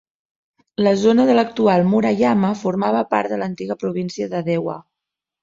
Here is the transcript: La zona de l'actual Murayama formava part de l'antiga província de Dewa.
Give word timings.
La 0.85 0.93
zona 1.01 1.25
de 1.27 1.35
l'actual 1.35 1.85
Murayama 1.89 2.49
formava 2.63 3.05
part 3.13 3.35
de 3.35 3.39
l'antiga 3.43 3.79
província 3.85 4.33
de 4.35 4.43
Dewa. 4.51 4.81